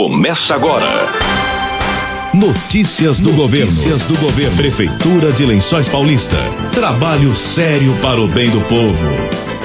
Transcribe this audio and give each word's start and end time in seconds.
começa 0.00 0.54
agora. 0.54 0.88
Notícias 2.32 3.20
do 3.20 3.32
governo. 3.34 3.66
Notícias 3.66 4.02
do 4.06 4.16
governo. 4.16 4.56
Prefeitura 4.56 5.30
de 5.30 5.44
Lençóis 5.44 5.90
Paulista. 5.90 6.38
Trabalho 6.72 7.36
sério 7.36 7.94
para 8.00 8.18
o 8.18 8.26
bem 8.26 8.48
do 8.48 8.62
povo. 8.62 9.06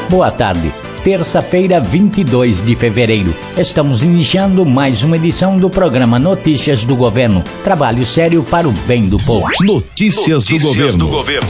Boa 0.09 0.29
tarde. 0.29 0.73
Terça-feira, 1.05 1.79
22 1.79 2.65
de 2.65 2.75
fevereiro. 2.75 3.33
Estamos 3.57 4.03
iniciando 4.03 4.65
mais 4.65 5.03
uma 5.03 5.15
edição 5.15 5.57
do 5.57 5.69
programa 5.69 6.19
Notícias 6.19 6.83
do 6.83 6.97
Governo. 6.97 7.41
Trabalho 7.63 8.05
sério 8.05 8.43
para 8.43 8.67
o 8.67 8.73
bem 8.73 9.07
do 9.07 9.17
povo. 9.17 9.47
Notícias, 9.61 10.49
Notícias 10.49 10.63
do, 10.63 10.67
governo. 10.67 10.97
do 10.97 11.07
governo. 11.07 11.47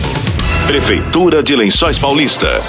Prefeitura 0.68 1.42
de 1.42 1.56
Lençóis 1.56 1.98
Paulista. 1.98 2.62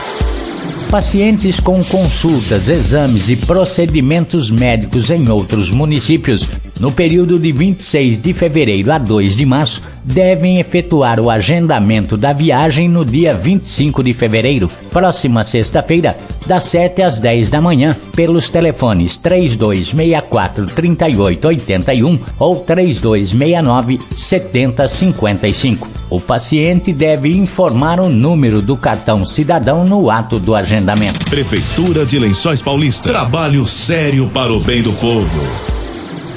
Pacientes 0.90 1.58
com 1.58 1.82
consultas, 1.82 2.68
exames 2.68 3.28
e 3.28 3.36
procedimentos 3.36 4.50
médicos 4.50 5.10
em 5.10 5.28
outros 5.28 5.68
municípios 5.68 6.48
no 6.80 6.92
período 6.92 7.38
de 7.38 7.52
26 7.52 8.20
de 8.20 8.34
fevereiro 8.34 8.92
a 8.92 8.98
2 8.98 9.36
de 9.36 9.46
março, 9.46 9.82
devem 10.04 10.58
efetuar 10.58 11.18
o 11.18 11.28
agendamento 11.28 12.16
da 12.16 12.32
viagem 12.32 12.88
no 12.88 13.04
dia 13.04 13.34
25 13.34 14.02
de 14.02 14.12
fevereiro, 14.12 14.70
próxima 14.90 15.42
sexta-feira, 15.42 16.16
das 16.46 16.64
7 16.64 17.02
às 17.02 17.20
10 17.20 17.48
da 17.48 17.60
manhã, 17.60 17.96
pelos 18.14 18.48
telefones 18.48 19.16
3264 19.16 20.66
3881 20.66 22.18
ou 22.38 22.56
3269 22.56 23.98
7055. 24.14 25.88
O 26.08 26.20
paciente 26.20 26.92
deve 26.92 27.36
informar 27.36 27.98
o 27.98 28.08
número 28.08 28.62
do 28.62 28.76
cartão 28.76 29.24
cidadão 29.24 29.84
no 29.84 30.08
ato 30.08 30.38
do 30.38 30.54
agendamento. 30.54 31.28
Prefeitura 31.28 32.06
de 32.06 32.16
Lençóis 32.18 32.62
Paulista. 32.62 33.08
Trabalho 33.08 33.66
sério 33.66 34.30
para 34.32 34.52
o 34.52 34.60
bem 34.60 34.82
do 34.82 34.92
povo 34.92 35.75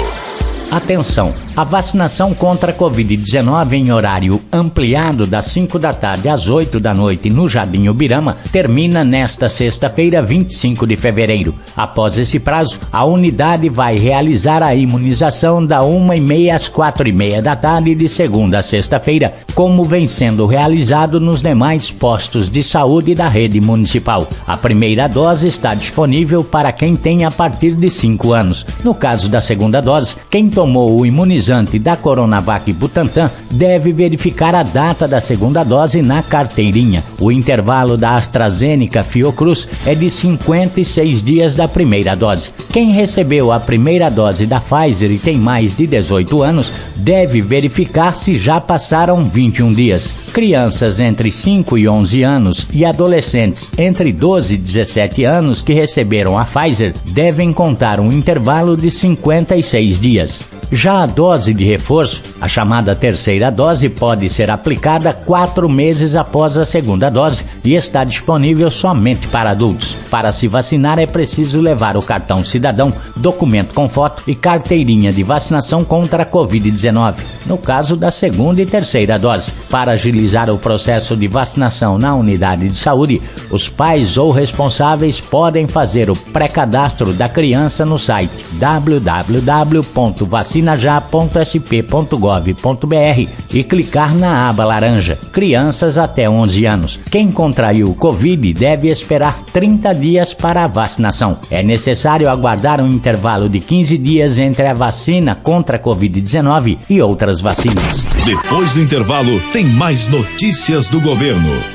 Atenção! 0.71 1.44
A 1.57 1.63
vacinação 1.63 2.33
contra 2.33 2.71
a 2.71 2.75
Covid-19 2.75 3.73
em 3.75 3.89
horário 3.89 4.41
ampliado 4.51 5.25
das 5.25 5.45
5 5.45 5.79
da 5.79 5.93
tarde 5.93 6.27
às 6.27 6.49
8 6.49 6.81
da 6.81 6.93
noite 6.93 7.29
no 7.29 7.47
Jardim 7.47 7.87
Ubirama 7.87 8.35
termina 8.51 9.05
nesta 9.05 9.47
sexta-feira, 9.47 10.21
25 10.21 10.85
de 10.85 10.97
fevereiro. 10.97 11.55
Após 11.73 12.19
esse 12.19 12.41
prazo, 12.41 12.77
a 12.91 13.05
unidade 13.05 13.69
vai 13.69 13.97
realizar 13.97 14.61
a 14.61 14.75
imunização 14.75 15.65
da 15.65 15.79
1h30 15.79 16.53
às 16.53 16.69
4h30 16.69 17.41
da 17.41 17.55
tarde 17.55 17.95
de 17.95 18.09
segunda 18.09 18.59
a 18.59 18.63
sexta-feira, 18.63 19.33
como 19.53 19.85
vem 19.85 20.09
sendo 20.09 20.45
realizado 20.45 21.21
nos 21.21 21.41
demais 21.41 21.89
postos 21.89 22.49
de 22.49 22.61
saúde 22.63 23.15
da 23.15 23.29
rede 23.29 23.61
municipal. 23.61 24.27
A 24.45 24.57
primeira 24.57 25.07
dose 25.07 25.47
está 25.47 25.73
disponível 25.73 26.43
para 26.43 26.73
quem 26.73 26.97
tem 26.97 27.23
a 27.23 27.31
partir 27.31 27.75
de 27.75 27.89
5 27.89 28.33
anos. 28.33 28.65
No 28.83 28.93
caso 28.93 29.29
da 29.29 29.39
segunda 29.39 29.79
dose, 29.79 30.17
quem 30.29 30.49
tomou 30.49 30.99
o 30.99 31.05
imunizante 31.05 31.44
da 31.79 31.95
Coronavac 31.95 32.71
Butantan 32.73 33.29
deve 33.51 33.91
verificar 33.91 34.55
a 34.55 34.63
data 34.63 35.07
da 35.07 35.21
segunda 35.21 35.63
dose 35.63 36.01
na 36.01 36.23
carteirinha. 36.23 37.03
O 37.19 37.31
intervalo 37.31 37.95
da 37.95 38.15
AstraZeneca 38.15 39.03
Fiocruz 39.03 39.67
é 39.85 39.93
de 39.93 40.09
56 40.09 41.21
dias 41.21 41.55
da 41.55 41.67
primeira 41.67 42.15
dose. 42.15 42.49
Quem 42.71 42.91
recebeu 42.91 43.51
a 43.51 43.59
primeira 43.59 44.09
dose 44.09 44.45
da 44.45 44.59
Pfizer 44.59 45.11
e 45.11 45.19
tem 45.19 45.37
mais 45.37 45.75
de 45.75 45.85
18 45.85 46.41
anos 46.41 46.73
deve 46.95 47.41
verificar 47.41 48.15
se 48.15 48.37
já 48.37 48.59
passaram 48.59 49.23
21 49.23 49.73
dias. 49.73 50.13
Crianças 50.33 50.99
entre 50.99 51.31
5 51.31 51.77
e 51.77 51.87
11 51.87 52.23
anos 52.23 52.67
e 52.73 52.83
adolescentes 52.83 53.71
entre 53.77 54.11
12 54.11 54.55
e 54.55 54.57
17 54.57 55.23
anos 55.23 55.61
que 55.61 55.73
receberam 55.73 56.37
a 56.37 56.45
Pfizer 56.45 56.93
devem 57.11 57.53
contar 57.53 57.99
um 57.99 58.11
intervalo 58.11 58.75
de 58.75 58.89
56 58.89 59.99
dias. 59.99 60.54
Já 60.71 61.03
a 61.03 61.05
dose 61.05 61.53
de 61.53 61.63
reforço, 61.63 62.23
a 62.41 62.47
chamada 62.47 62.95
terceira 62.95 63.51
dose, 63.51 63.87
pode 63.87 64.27
ser 64.29 64.49
aplicada 64.49 65.13
quatro 65.13 65.69
meses 65.69 66.15
após 66.15 66.57
a 66.57 66.65
segunda 66.65 67.09
dose 67.09 67.45
e 67.65 67.73
está 67.73 68.03
disponível 68.03 68.69
somente 68.69 69.27
para 69.27 69.51
adultos. 69.51 69.95
Para 70.09 70.31
se 70.31 70.47
vacinar 70.47 70.99
é 70.99 71.05
preciso 71.05 71.59
levar 71.59 71.97
o 71.97 72.01
cartão 72.01 72.45
cidadão, 72.45 72.93
documento 73.17 73.73
com 73.73 73.89
foto 73.89 74.23
e 74.27 74.35
carteirinha 74.35 75.11
de 75.11 75.23
vacinação 75.23 75.83
contra 75.83 76.23
a 76.23 76.25
Covid-19, 76.25 77.15
no 77.45 77.57
caso 77.57 77.95
da 77.95 78.11
segunda 78.11 78.61
e 78.61 78.65
terceira 78.65 79.17
dose. 79.17 79.51
Para 79.69 79.93
agilizar 79.93 80.49
o 80.49 80.57
processo 80.57 81.15
de 81.15 81.27
vacinação 81.27 81.97
na 81.97 82.15
unidade 82.15 82.69
de 82.69 82.75
saúde, 82.75 83.21
os 83.49 83.67
pais 83.67 84.17
ou 84.17 84.31
responsáveis 84.31 85.19
podem 85.19 85.67
fazer 85.67 86.09
o 86.09 86.15
pré-cadastro 86.15 87.13
da 87.13 87.27
criança 87.27 87.85
no 87.85 87.97
site 87.97 88.45
www.vacinação 88.53 90.45
vacinajá.sp.gov.br 90.45 93.29
e 93.53 93.63
clicar 93.63 94.13
na 94.15 94.49
aba 94.49 94.65
laranja 94.65 95.17
Crianças 95.31 95.97
até 95.97 96.29
11 96.29 96.65
anos. 96.65 96.99
Quem 97.09 97.31
contraiu 97.55 97.89
o 97.89 97.95
Covid 97.95 98.53
deve 98.53 98.89
esperar 98.89 99.39
30 99.53 99.93
dias 99.95 100.33
para 100.33 100.65
a 100.65 100.67
vacinação. 100.67 101.39
É 101.49 101.63
necessário 101.63 102.29
aguardar 102.29 102.81
um 102.81 102.91
intervalo 102.91 103.47
de 103.47 103.61
15 103.61 103.97
dias 103.97 104.37
entre 104.37 104.67
a 104.67 104.73
vacina 104.73 105.35
contra 105.35 105.77
a 105.77 105.79
Covid-19 105.79 106.79
e 106.89 107.01
outras 107.01 107.39
vacinas. 107.39 108.03
Depois 108.25 108.73
do 108.73 108.81
intervalo, 108.81 109.39
tem 109.53 109.63
mais 109.63 110.09
notícias 110.09 110.89
do 110.89 110.99
governo. 110.99 111.74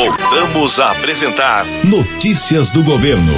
Voltamos 0.00 0.80
a 0.80 0.92
apresentar 0.92 1.66
Notícias 1.84 2.72
do 2.72 2.82
Governo. 2.82 3.34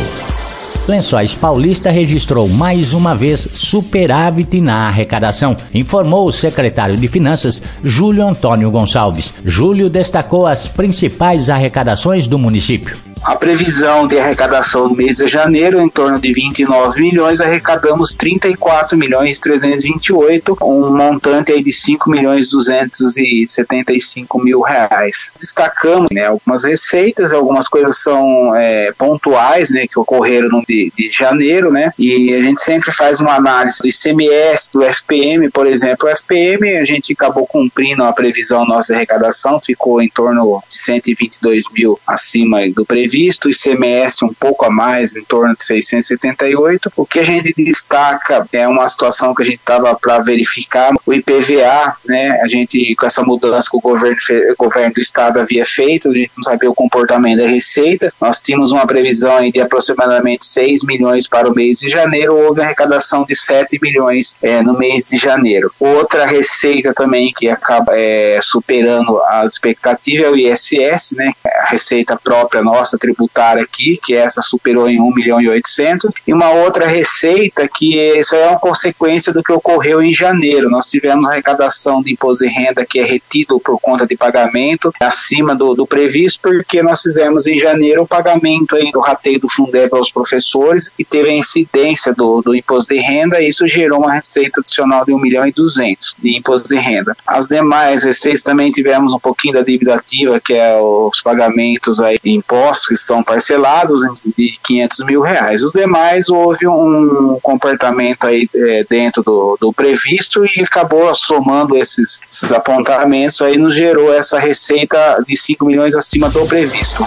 Lençóis 0.86 1.34
Paulista 1.34 1.90
registrou 1.90 2.48
mais 2.48 2.94
uma 2.94 3.16
vez 3.16 3.48
superávit 3.52 4.60
na 4.60 4.86
arrecadação, 4.86 5.56
informou 5.74 6.28
o 6.28 6.32
secretário 6.32 6.96
de 6.96 7.08
Finanças, 7.08 7.60
Júlio 7.82 8.24
Antônio 8.24 8.70
Gonçalves. 8.70 9.34
Júlio 9.44 9.90
destacou 9.90 10.46
as 10.46 10.68
principais 10.68 11.50
arrecadações 11.50 12.28
do 12.28 12.38
município. 12.38 12.96
A 13.24 13.36
previsão 13.36 14.08
de 14.08 14.18
arrecadação 14.18 14.88
no 14.88 14.96
mês 14.96 15.18
de 15.18 15.28
janeiro 15.28 15.80
em 15.80 15.88
torno 15.88 16.18
de 16.18 16.32
29 16.32 17.00
milhões, 17.00 17.40
arrecadamos 17.40 18.16
34 18.16 18.98
milhões 18.98 19.38
328, 19.38 20.58
um 20.60 20.96
montante 20.96 21.52
aí 21.52 21.62
de 21.62 21.70
5 21.70 22.10
milhões 22.10 22.48
275 22.48 24.42
mil 24.42 24.60
reais. 24.60 25.32
Destacamos 25.38 26.08
né, 26.10 26.26
algumas 26.26 26.64
receitas, 26.64 27.32
algumas 27.32 27.68
coisas 27.68 27.98
são 27.98 28.56
é, 28.56 28.90
pontuais, 28.98 29.70
né, 29.70 29.86
que 29.86 30.00
ocorreram 30.00 30.48
no 30.48 30.62
de, 30.62 30.92
de 30.96 31.08
janeiro, 31.08 31.70
né, 31.70 31.92
e 31.96 32.34
a 32.34 32.42
gente 32.42 32.60
sempre 32.60 32.90
faz 32.90 33.20
uma 33.20 33.36
análise 33.36 33.78
do 33.78 33.86
ICMS, 33.86 34.68
do 34.72 34.82
FPM, 34.82 35.48
por 35.48 35.68
exemplo. 35.68 36.08
O 36.08 36.10
FPM 36.10 36.76
a 36.76 36.84
gente 36.84 37.12
acabou 37.12 37.46
cumprindo 37.46 38.02
a 38.02 38.12
previsão 38.12 38.66
nossa 38.66 38.92
de 38.92 38.96
arrecadação, 38.96 39.60
ficou 39.60 40.02
em 40.02 40.08
torno 40.08 40.60
de 40.68 40.76
122 40.76 41.66
mil 41.72 42.00
acima 42.04 42.68
do 42.70 42.84
previsto, 42.84 43.11
o 43.46 43.50
ICMS 43.50 44.24
um 44.24 44.32
pouco 44.32 44.64
a 44.64 44.70
mais, 44.70 45.16
em 45.16 45.24
torno 45.24 45.54
de 45.56 45.64
678. 45.64 46.92
O 46.96 47.06
que 47.06 47.18
a 47.18 47.22
gente 47.22 47.52
destaca 47.56 48.46
é 48.52 48.66
uma 48.66 48.88
situação 48.88 49.34
que 49.34 49.42
a 49.42 49.44
gente 49.44 49.58
estava 49.58 49.94
para 49.94 50.18
verificar, 50.18 50.92
o 51.06 51.12
IPVA, 51.12 51.96
né, 52.04 52.40
a 52.42 52.48
gente 52.48 52.94
com 52.96 53.06
essa 53.06 53.22
mudança 53.22 53.68
que 53.70 53.76
o 53.76 53.80
governo, 53.80 54.16
o 54.50 54.56
governo 54.56 54.94
do 54.94 55.00
estado 55.00 55.40
havia 55.40 55.64
feito, 55.64 56.08
a 56.08 56.12
gente 56.12 56.32
não 56.36 56.44
sabia 56.44 56.70
o 56.70 56.74
comportamento 56.74 57.38
da 57.38 57.46
receita, 57.46 58.12
nós 58.20 58.40
tínhamos 58.40 58.72
uma 58.72 58.86
previsão 58.86 59.50
de 59.50 59.60
aproximadamente 59.60 60.46
6 60.46 60.84
milhões 60.84 61.26
para 61.26 61.50
o 61.50 61.54
mês 61.54 61.78
de 61.78 61.88
janeiro, 61.88 62.36
houve 62.36 62.60
arrecadação 62.60 63.24
de 63.24 63.34
7 63.34 63.78
milhões 63.80 64.36
é, 64.42 64.62
no 64.62 64.78
mês 64.78 65.06
de 65.06 65.16
janeiro. 65.16 65.72
Outra 65.78 66.26
receita 66.26 66.92
também 66.92 67.32
que 67.32 67.48
acaba 67.48 67.96
é, 67.96 68.38
superando 68.42 69.20
as 69.24 69.52
expectativas 69.52 70.26
é 70.26 70.30
o 70.30 70.36
ISS, 70.36 71.12
né, 71.12 71.32
receita 71.64 72.16
própria 72.16 72.62
nossa 72.62 72.98
tributária 72.98 73.62
aqui, 73.62 73.98
que 74.02 74.14
essa 74.14 74.42
superou 74.42 74.88
em 74.88 75.00
1 75.00 75.14
milhão 75.14 75.40
e 75.40 75.48
800, 75.48 76.10
e 76.26 76.32
uma 76.32 76.50
outra 76.50 76.86
receita 76.86 77.68
que 77.68 77.98
isso 77.98 78.34
é 78.34 78.48
uma 78.48 78.58
consequência 78.58 79.32
do 79.32 79.42
que 79.42 79.52
ocorreu 79.52 80.02
em 80.02 80.12
janeiro. 80.12 80.70
Nós 80.70 80.86
tivemos 80.86 81.28
arrecadação 81.28 82.02
de 82.02 82.12
imposto 82.12 82.44
de 82.44 82.50
renda 82.50 82.84
que 82.84 82.98
é 82.98 83.04
retido 83.04 83.60
por 83.60 83.78
conta 83.80 84.06
de 84.06 84.16
pagamento 84.16 84.92
acima 85.00 85.54
do, 85.54 85.74
do 85.74 85.86
previsto, 85.86 86.40
porque 86.42 86.82
nós 86.82 87.02
fizemos 87.02 87.46
em 87.46 87.58
janeiro 87.58 88.02
o 88.02 88.06
pagamento 88.06 88.76
aí 88.76 88.90
do 88.90 89.00
rateio 89.00 89.40
do 89.40 89.48
Fundeb 89.48 89.94
aos 89.94 90.10
professores 90.10 90.90
e 90.98 91.04
teve 91.04 91.30
a 91.30 91.34
incidência 91.34 92.12
do, 92.12 92.42
do 92.42 92.54
imposto 92.54 92.94
de 92.94 93.00
renda 93.00 93.40
e 93.40 93.48
isso 93.48 93.66
gerou 93.66 94.00
uma 94.00 94.12
receita 94.12 94.60
adicional 94.60 95.04
de 95.04 95.12
1 95.12 95.18
milhão 95.18 95.46
e 95.46 95.52
200 95.52 96.16
de 96.18 96.36
imposto 96.36 96.68
de 96.68 96.76
renda. 96.76 97.16
As 97.26 97.48
demais 97.48 98.04
receitas 98.04 98.42
também 98.42 98.70
tivemos 98.70 99.12
um 99.12 99.18
pouquinho 99.18 99.54
da 99.54 99.62
dívida 99.62 99.94
ativa, 99.94 100.40
que 100.40 100.54
é 100.54 100.76
os 100.76 101.20
pagamentos 101.22 101.51
aí 102.00 102.18
de 102.22 102.30
impostos 102.30 102.86
que 102.86 102.94
estão 102.94 103.22
parcelados 103.22 104.00
de 104.36 104.58
500 104.62 105.06
mil 105.06 105.20
reais. 105.20 105.62
Os 105.62 105.72
demais 105.72 106.28
houve 106.28 106.66
um 106.66 107.38
comportamento 107.42 108.26
aí 108.26 108.48
é, 108.54 108.84
dentro 108.88 109.22
do, 109.22 109.56
do 109.60 109.72
previsto 109.72 110.44
e 110.44 110.62
acabou 110.62 111.14
somando 111.14 111.76
esses, 111.76 112.20
esses 112.30 112.52
apontamentos 112.52 113.40
aí 113.42 113.56
nos 113.56 113.74
gerou 113.74 114.12
essa 114.12 114.38
receita 114.38 115.22
de 115.26 115.36
5 115.36 115.64
milhões 115.64 115.94
acima 115.94 116.28
do 116.28 116.46
previsto. 116.46 117.06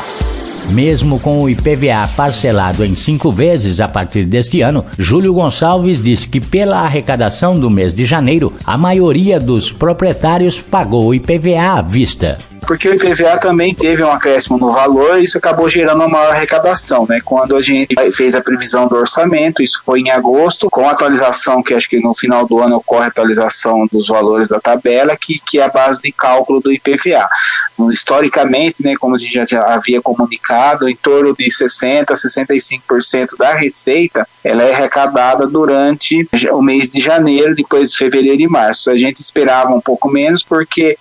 Mesmo 0.70 1.20
com 1.20 1.44
o 1.44 1.50
IPVA 1.50 2.10
parcelado 2.18 2.84
em 2.84 2.96
cinco 2.96 3.32
vezes 3.32 3.80
a 3.80 3.88
partir 3.88 4.26
deste 4.26 4.62
ano, 4.62 4.86
Júlio 4.98 5.34
Gonçalves 5.34 6.04
diz 6.04 6.26
que, 6.26 6.42
pela 6.42 6.80
arrecadação 6.80 7.58
do 7.60 7.70
mês 7.70 7.94
de 7.94 8.04
janeiro, 8.04 8.52
a 8.66 8.78
maioria 8.78 9.40
dos 9.40 9.72
proprietários 9.72 10.60
pagou 10.60 11.08
o 11.08 11.14
IPVA 11.14 11.78
à 11.78 11.82
vista 11.82 12.38
porque 12.66 12.90
o 12.90 12.94
IPVA 12.94 13.38
também 13.38 13.74
teve 13.74 14.04
um 14.04 14.12
acréscimo 14.12 14.58
no 14.58 14.72
valor 14.72 15.20
e 15.20 15.24
isso 15.24 15.38
acabou 15.38 15.70
gerando 15.70 15.98
uma 15.98 16.08
maior 16.08 16.32
arrecadação, 16.32 17.06
né? 17.08 17.20
Quando 17.24 17.56
a 17.56 17.62
gente 17.62 17.96
fez 18.12 18.36
a 18.36 18.42
previsão 18.42 18.88
do 18.88 18.96
orçamento, 18.96 19.64
isso 19.64 19.82
foi 19.86 20.02
em 20.02 20.12
agosto, 20.12 20.70
com 20.70 20.88
a 20.88 20.92
atualização, 20.92 21.62
que 21.64 21.74
acho 21.74 21.90
que 21.90 22.00
no 22.00 22.14
final 22.14 22.46
do 22.46 22.60
ano 22.60 22.78
ocorre 22.78 23.06
a 23.06 23.08
atualização 23.08 23.88
dos 23.92 24.08
valores 24.08 24.48
da 24.48 24.60
tabela, 24.60 25.16
que, 25.16 25.40
que 25.40 25.60
é 25.60 25.64
a 25.64 25.70
base 25.70 26.02
de 26.02 26.12
cálculo 26.12 26.60
do 26.60 26.72
IPVA. 26.72 27.30
Historicamente, 27.92 28.84
né, 28.84 28.96
como 28.96 29.16
a 29.16 29.20
gente 29.20 29.34
já, 29.34 29.66
havia 29.74 30.02
comunicado, 30.02 30.90
em 30.90 30.96
torno 30.96 31.36
de 31.36 31.46
60% 31.46 32.12
a 32.12 32.14
65% 32.14 33.38
da 33.38 33.54
receita 33.54 34.28
ela 34.44 34.62
é 34.62 34.74
arrecadada 34.74 35.48
durante 35.48 36.30
o 36.52 36.62
mês 36.62 36.90
de 36.90 37.02
janeiro, 37.02 37.56
depois 37.56 37.92
de 37.92 37.98
fevereiro 37.98 38.42
e 38.42 38.48
março. 38.48 38.92
A 38.92 38.98
gente 38.98 39.20
esperava 39.20 39.74
um 39.74 39.82
pouco 39.82 40.08
menos 40.08 40.44
porque 40.44 40.98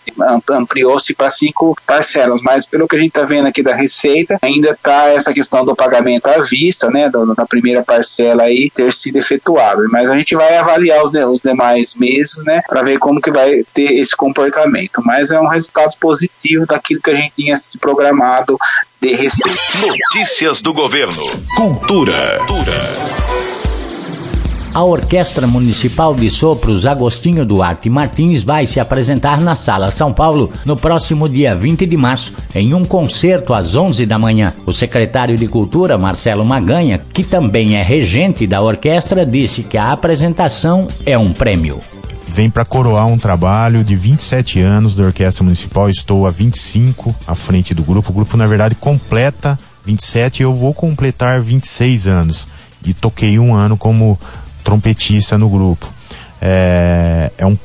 ampliou-se 0.51 1.13
para 1.15 1.31
cinco 1.55 1.77
parcelas, 1.87 2.43
mas 2.43 2.67
pelo 2.67 2.89
que 2.89 2.97
a 2.97 2.99
gente 2.99 3.09
está 3.09 3.23
vendo 3.23 3.47
aqui 3.47 3.63
da 3.63 3.75
receita, 3.75 4.39
ainda 4.43 4.71
está 4.71 5.11
essa 5.11 5.33
questão 5.33 5.65
do 5.65 5.75
pagamento 5.75 6.27
à 6.27 6.39
vista, 6.43 6.91
né, 6.91 7.09
da 7.09 7.47
primeira 7.47 7.83
parcela 7.83 8.43
aí 8.43 8.71
ter 8.75 8.93
sido 8.93 9.17
efetuado. 9.17 9.85
Mas 9.91 10.11
a 10.11 10.17
gente 10.17 10.35
vai 10.35 10.57
avaliar 10.57 11.03
os, 11.03 11.13
os 11.15 11.41
demais 11.41 11.95
meses, 11.95 12.43
né, 12.45 12.61
para 12.69 12.83
ver 12.83 12.99
como 12.99 13.21
que 13.21 13.31
vai 13.31 13.63
ter 13.73 13.95
esse 13.95 14.17
comportamento. 14.17 15.01
Mas 15.05 15.31
é 15.31 15.41
um 15.41 15.49
resultado 15.49 15.97
positivo 16.01 16.67
daquilo 16.67 17.01
que 17.01 17.11
a 17.11 17.15
gente 17.15 17.33
tinha 17.37 17.57
se 17.57 17.79
programado 17.79 18.59
de 19.01 19.15
receita. 19.15 19.61
Notícias 19.81 20.61
do 20.61 20.73
governo. 20.73 21.23
Cultura. 21.57 22.39
Cultura. 22.47 23.34
A 24.75 24.83
Orquestra 24.83 25.47
Municipal 25.47 26.17
de 26.17 26.29
Sopros 26.29 26.85
Agostinho 26.85 27.47
Duarte 27.47 27.89
Martins 27.89 28.43
vai 28.43 28.67
se 28.67 28.81
apresentar 28.81 29.41
na 29.41 29.55
Sala 29.55 29.93
São 29.93 30.13
Paulo 30.13 30.51
no 30.65 30.77
próximo 30.77 31.29
dia 31.29 31.55
20 31.55 31.87
de 31.87 31.97
março, 31.97 32.33
em 32.53 32.75
um 32.75 32.85
concerto 32.85 33.55
às 33.55 33.77
11 33.77 34.05
da 34.05 34.19
manhã. 34.19 34.53
O 34.67 34.73
secretário 34.73 35.37
de 35.37 35.47
Cultura, 35.47 35.97
Marcelo 35.97 36.45
Maganha, 36.45 36.99
que 36.99 37.23
também 37.23 37.77
é 37.77 37.85
regente 37.85 38.49
da 38.49 38.61
orquestra, 38.61 39.25
disse 39.25 39.63
que 39.63 39.79
a 39.79 39.93
apresentação 39.93 40.89
é 41.07 41.17
um 41.17 41.33
prêmio 41.33 41.79
vem 42.27 42.51
para 42.51 42.65
coroar 42.65 43.07
um 43.07 43.17
trabalho 43.17 43.85
de 43.85 43.95
27 43.95 44.59
anos 44.61 44.97
da 44.97 45.05
Orquestra 45.05 45.45
Municipal. 45.45 45.89
Estou 45.89 46.27
há 46.27 46.31
25 46.31 47.15
à 47.29 47.35
frente 47.37 47.73
do 47.73 47.85
grupo. 47.85 48.11
O 48.11 48.13
grupo, 48.13 48.37
na 48.37 48.45
verdade, 48.45 48.75
completa 48.75 49.57
27 49.85 50.41
e 50.41 50.43
eu 50.43 50.53
vou 50.53 50.75
completar 50.75 51.41
26 51.41 52.09
anos. 52.09 52.49
E 52.85 52.93
toquei 52.93 53.39
um 53.39 53.55
ano 53.55 53.77
como 53.77 54.19
trompetista 54.65 55.39
no 55.39 55.49
grupo. 55.49 55.93
É, 56.41 57.31
é, 57.39 57.47
um, 57.47 57.57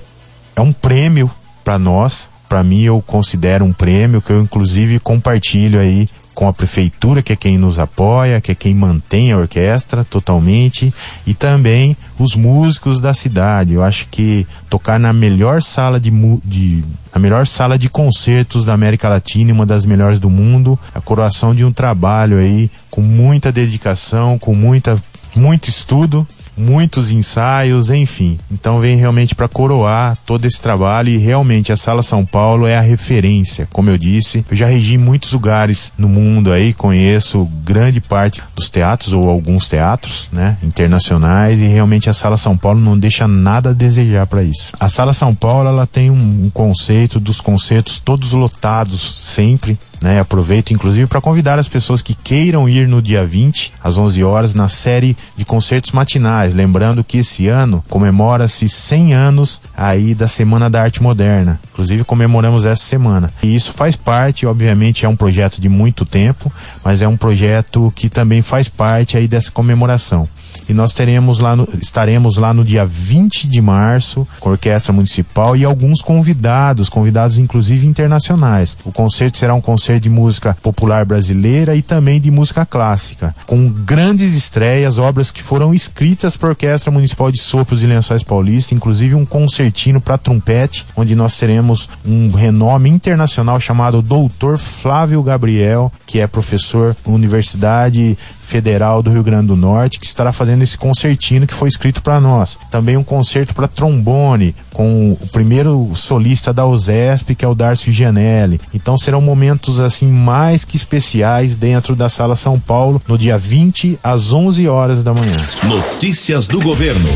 é 0.56 0.62
um 0.62 0.72
prêmio 0.72 1.32
para 1.64 1.80
nós, 1.80 2.30
para 2.48 2.64
mim 2.64 2.84
eu 2.84 3.02
considero 3.06 3.66
um 3.66 3.74
prêmio 3.74 4.22
que 4.22 4.32
eu 4.32 4.42
inclusive 4.42 5.00
compartilho 5.00 5.80
aí 5.80 6.10
com 6.40 6.48
a 6.48 6.54
prefeitura, 6.54 7.22
que 7.22 7.34
é 7.34 7.36
quem 7.36 7.58
nos 7.58 7.80
apoia, 7.80 8.40
que 8.40 8.54
é 8.54 8.56
quem 8.56 8.74
mantém 8.74 9.34
a 9.34 9.38
orquestra 9.38 10.06
totalmente, 10.06 10.94
e 11.28 11.34
também 11.34 11.98
os 12.18 12.34
músicos 12.34 13.02
da 13.02 13.14
cidade. 13.14 13.74
Eu 13.74 13.84
acho 13.84 14.08
que 14.08 14.48
tocar 14.70 14.98
na 14.98 15.12
melhor 15.12 15.62
sala 15.62 16.00
de, 16.00 16.10
de 16.46 16.82
a 17.12 17.20
melhor 17.20 17.46
sala 17.46 17.78
de 17.78 17.90
concertos 17.90 18.64
da 18.64 18.74
América 18.74 19.10
Latina, 19.10 19.52
uma 19.52 19.66
das 19.66 19.86
melhores 19.86 20.18
do 20.18 20.30
mundo, 20.30 20.80
a 20.96 21.02
coroação 21.02 21.54
de 21.54 21.66
um 21.66 21.74
trabalho 21.74 22.38
aí 22.38 22.72
com 22.90 23.02
muita 23.02 23.52
dedicação, 23.52 24.40
com 24.40 24.56
muita 24.56 24.98
muito 25.36 25.68
estudo 25.68 26.26
muitos 26.60 27.12
ensaios, 27.12 27.90
enfim. 27.90 28.38
Então 28.52 28.80
vem 28.80 28.96
realmente 28.96 29.34
para 29.34 29.48
coroar 29.48 30.18
todo 30.26 30.46
esse 30.46 30.62
trabalho 30.62 31.10
e 31.10 31.18
realmente 31.18 31.72
a 31.72 31.78
Sala 31.78 32.04
São 32.04 32.26
Paulo 32.26 32.68
é 32.68 32.78
a 32.78 32.82
referência. 32.82 33.68
Como 33.72 33.90
eu 33.90 33.98
disse, 33.98 34.46
eu 34.52 34.58
já 34.58 34.68
regi 34.68 34.98
muitos 34.98 35.32
lugares 35.32 35.92
no 35.98 36.10
mundo 36.10 36.52
aí, 36.52 36.74
conheço 36.74 37.46
grande 37.64 38.02
parte 38.02 38.44
dos 38.56 38.70
teatros 38.70 39.14
ou 39.14 39.30
alguns 39.30 39.70
teatros, 39.70 40.30
né, 40.32 40.58
internacionais 40.62 41.60
e 41.60 41.68
realmente 41.68 42.10
a 42.10 42.14
Sala 42.14 42.38
São 42.38 42.58
Paulo 42.58 42.80
não 42.80 42.98
deixa 42.98 43.28
nada 43.28 43.70
a 43.70 43.74
desejar 43.74 44.28
para 44.28 44.44
isso. 44.44 44.74
A 44.80 44.90
Sala 44.90 45.14
São 45.14 45.34
Paulo 45.34 45.70
ela 45.70 45.88
tem 45.88 46.12
um, 46.12 46.46
um 46.46 46.50
conceito 46.50 47.20
dos 47.20 47.40
concertos 47.40 48.00
todos 48.00 48.34
lotados 48.34 49.02
sempre, 49.02 49.80
né? 50.02 50.20
Aproveito 50.20 50.72
inclusive 50.72 51.08
para 51.08 51.22
convidar 51.22 51.60
as 51.60 51.68
pessoas 51.68 52.02
que 52.02 52.14
queiram 52.14 52.68
ir 52.68 52.88
no 52.88 53.02
dia 53.02 53.26
20 53.26 53.74
às 53.84 53.98
11 53.98 54.24
horas 54.24 54.54
na 54.54 54.68
série 54.68 55.16
de 55.36 55.46
concertos 55.46 55.92
matinais, 55.92 56.54
lembrando 56.54 57.04
que 57.04 57.20
esse 57.20 57.48
ano 57.48 57.84
comemora-se 57.90 58.68
100 58.68 59.14
anos 59.14 59.62
aí 59.76 60.14
da 60.14 60.28
Semana 60.28 60.70
da 60.70 60.82
Arte 60.82 61.02
Moderna. 61.02 61.60
Inclusive 61.72 62.04
comemoramos 62.04 62.66
essa 62.66 62.84
semana. 62.84 63.32
E 63.42 63.56
isso 63.56 63.74
faz 63.74 63.96
parte, 63.96 64.46
obviamente, 64.46 65.06
é 65.06 65.10
um 65.10 65.16
projeto 65.16 65.62
de 65.62 65.70
muito 65.70 66.06
tempo, 66.06 66.52
mas 66.84 67.02
é 67.02 67.08
um 67.08 67.18
projeto 67.18 67.92
que 67.96 68.10
também 68.10 68.42
faz 68.42 68.68
parte 68.68 69.18
aí 69.18 69.28
dessa 69.28 69.52
comemoração. 69.52 70.28
E 70.70 70.74
nós 70.74 70.94
teremos 70.94 71.40
lá 71.40 71.56
no, 71.56 71.68
estaremos 71.82 72.38
lá 72.38 72.54
no 72.54 72.64
dia 72.64 72.86
20 72.86 73.48
de 73.48 73.62
março 73.62 74.28
com 74.40 74.50
a 74.50 74.52
Orquestra 74.52 74.94
Municipal 74.94 75.58
e 75.58 75.66
alguns 75.66 76.02
convidados, 76.02 76.90
convidados 76.90 77.40
inclusive 77.40 77.88
internacionais. 77.88 78.78
O 78.86 78.92
concerto 78.92 79.40
será 79.40 79.56
um 79.56 79.62
concerto 79.62 80.02
de 80.02 80.10
música 80.10 80.56
popular 80.62 81.06
brasileira 81.06 81.76
e 81.76 81.82
também 81.82 82.22
de 82.22 82.30
música 82.30 82.66
clássica, 82.66 83.36
com 83.48 83.68
grandes 83.70 84.36
estreias, 84.36 85.00
obras 85.00 85.32
que 85.32 85.42
foram 85.42 85.74
escritas 85.74 86.38
para 86.38 86.50
a 86.50 86.52
Orquestra 86.52 86.92
Municipal 86.92 87.32
de 87.32 87.40
Sopros 87.40 87.82
e 87.82 87.88
Lençóis 87.88 88.22
Paulista, 88.22 88.76
inclusive 88.76 89.16
um 89.16 89.26
concertino 89.26 90.00
para 90.00 90.18
trompete, 90.18 90.86
onde 90.96 91.16
nós 91.16 91.38
teremos 91.38 91.90
um 92.06 92.30
renome 92.30 92.90
internacional 92.90 93.60
chamado 93.60 94.02
Doutor 94.02 94.60
Flávio 94.60 95.24
Gabriel, 95.24 95.92
que 96.06 96.20
é 96.20 96.28
professor 96.28 96.96
Universidade 97.06 98.18
Federal 98.50 99.04
do 99.04 99.12
Rio 99.12 99.24
Grande 99.24 99.48
do 99.48 99.56
Norte, 99.56 100.00
que 100.00 100.06
estará 100.06 100.34
fazendo 100.34 100.64
esse 100.64 100.78
concertino 100.78 101.46
que 101.46 101.54
foi 101.54 101.70
escrito 101.70 102.02
para 102.02 102.20
nós. 102.20 102.58
Também 102.72 102.98
um 102.98 103.04
concerto 103.04 103.54
para 103.54 103.68
trombone, 103.68 104.56
com 104.74 105.12
o 105.12 105.28
primeiro 105.28 105.92
solista 105.94 106.52
da 106.52 106.66
USESP, 106.66 107.36
que 107.36 107.46
é 107.46 107.48
o 107.48 107.54
Darcy 107.54 107.92
Gianelli. 107.92 108.60
Então 108.74 108.98
serão 108.98 109.22
momentos 109.22 109.80
assim 109.80 110.08
mais 110.08 110.66
que 110.66 110.76
especiais 110.76 111.56
dentro 111.56 111.96
da 111.96 112.10
Sala 112.10 112.36
São 112.36 112.60
Paulo, 112.60 113.02
no 113.08 113.18
dia 113.18 113.38
20 113.38 114.00
às 114.04 114.34
11 114.34 114.68
horas 114.68 115.04
da 115.04 115.14
manhã. 115.14 115.38
Notícias 115.64 116.48
do 116.48 116.60
governo. 116.60 117.10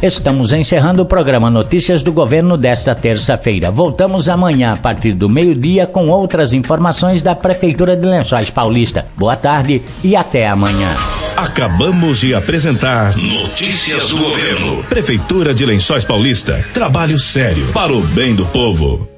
Estamos 0.00 0.52
encerrando 0.52 1.02
o 1.02 1.06
programa 1.06 1.50
Notícias 1.50 2.04
do 2.04 2.12
Governo 2.12 2.56
desta 2.56 2.94
terça-feira. 2.94 3.68
Voltamos 3.68 4.28
amanhã 4.28 4.74
a 4.74 4.76
partir 4.76 5.12
do 5.12 5.28
meio-dia 5.28 5.88
com 5.88 6.06
outras 6.08 6.52
informações 6.52 7.20
da 7.20 7.34
Prefeitura 7.34 7.96
de 7.96 8.06
Lençóis 8.06 8.48
Paulista. 8.48 9.06
Boa 9.16 9.34
tarde 9.34 9.82
e 10.04 10.14
até 10.14 10.46
amanhã. 10.46 10.94
Acabamos 11.36 12.20
de 12.20 12.32
apresentar 12.32 13.16
Notícias 13.16 14.10
do 14.10 14.18
Governo. 14.18 14.84
Prefeitura 14.84 15.52
de 15.52 15.66
Lençóis 15.66 16.04
Paulista. 16.04 16.64
Trabalho 16.72 17.18
sério 17.18 17.66
para 17.72 17.92
o 17.92 18.00
bem 18.00 18.36
do 18.36 18.46
povo. 18.46 19.17